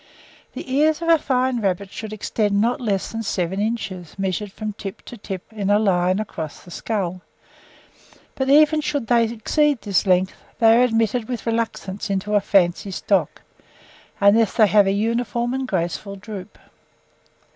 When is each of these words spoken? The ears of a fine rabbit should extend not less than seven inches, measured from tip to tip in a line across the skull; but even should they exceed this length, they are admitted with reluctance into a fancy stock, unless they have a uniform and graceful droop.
The 0.53 0.67
ears 0.73 0.99
of 1.03 1.09
a 1.09 1.19
fine 1.19 1.59
rabbit 1.59 1.91
should 1.91 2.11
extend 2.11 2.59
not 2.59 2.81
less 2.81 3.11
than 3.11 3.21
seven 3.21 3.59
inches, 3.59 4.15
measured 4.17 4.51
from 4.51 4.73
tip 4.73 5.03
to 5.05 5.15
tip 5.15 5.43
in 5.51 5.69
a 5.69 5.77
line 5.77 6.17
across 6.19 6.63
the 6.63 6.71
skull; 6.71 7.21
but 8.33 8.49
even 8.49 8.81
should 8.81 9.05
they 9.05 9.25
exceed 9.25 9.83
this 9.83 10.07
length, 10.07 10.33
they 10.57 10.75
are 10.75 10.81
admitted 10.83 11.29
with 11.29 11.45
reluctance 11.45 12.09
into 12.09 12.33
a 12.33 12.41
fancy 12.41 12.89
stock, 12.89 13.43
unless 14.19 14.55
they 14.55 14.65
have 14.65 14.87
a 14.87 14.91
uniform 14.91 15.53
and 15.53 15.67
graceful 15.67 16.15
droop. 16.15 16.57